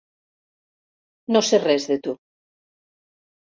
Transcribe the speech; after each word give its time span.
No 1.37 1.43
sé 1.51 1.61
res 1.67 1.87
de 1.93 1.99
tu. 2.09 2.17